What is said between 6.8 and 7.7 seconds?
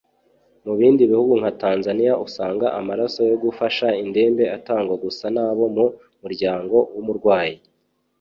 w’umurwayi